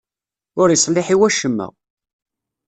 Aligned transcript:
Ur 0.61 0.67
iṣliḥ 0.69 1.07
i 1.13 1.15
wacemma. 1.19 1.67